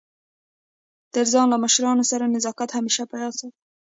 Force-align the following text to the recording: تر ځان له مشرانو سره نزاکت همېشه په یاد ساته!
تر 1.13 1.25
ځان 1.33 1.47
له 1.51 1.57
مشرانو 1.63 2.03
سره 2.11 2.31
نزاکت 2.33 2.69
همېشه 2.73 3.03
په 3.11 3.15
یاد 3.21 3.33
ساته! 3.41 3.57